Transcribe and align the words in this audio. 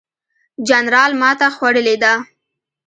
جنرال 0.67 1.11
ماته 1.21 1.47
خوړلې 1.55 1.95
ده. 2.03 2.13